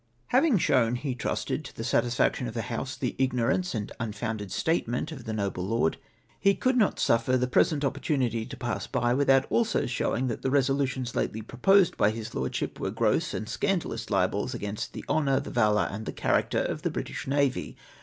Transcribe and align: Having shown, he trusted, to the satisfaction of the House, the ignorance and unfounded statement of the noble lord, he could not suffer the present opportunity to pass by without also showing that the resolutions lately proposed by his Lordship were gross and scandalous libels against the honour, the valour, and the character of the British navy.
Having 0.29 0.57
shown, 0.57 0.95
he 0.95 1.13
trusted, 1.13 1.63
to 1.63 1.75
the 1.75 1.83
satisfaction 1.83 2.47
of 2.47 2.55
the 2.55 2.63
House, 2.63 2.95
the 2.97 3.15
ignorance 3.19 3.75
and 3.75 3.91
unfounded 3.99 4.51
statement 4.51 5.11
of 5.11 5.25
the 5.25 5.31
noble 5.31 5.63
lord, 5.63 5.97
he 6.39 6.55
could 6.55 6.75
not 6.75 6.99
suffer 6.99 7.37
the 7.37 7.45
present 7.45 7.85
opportunity 7.85 8.43
to 8.43 8.57
pass 8.57 8.87
by 8.87 9.13
without 9.13 9.45
also 9.51 9.85
showing 9.85 10.25
that 10.25 10.41
the 10.41 10.49
resolutions 10.49 11.15
lately 11.15 11.43
proposed 11.43 11.97
by 11.97 12.09
his 12.09 12.33
Lordship 12.33 12.79
were 12.79 12.89
gross 12.89 13.31
and 13.35 13.47
scandalous 13.47 14.09
libels 14.09 14.55
against 14.55 14.93
the 14.93 15.05
honour, 15.07 15.39
the 15.39 15.51
valour, 15.51 15.87
and 15.91 16.07
the 16.07 16.11
character 16.13 16.63
of 16.63 16.81
the 16.81 16.89
British 16.89 17.27
navy. 17.27 17.77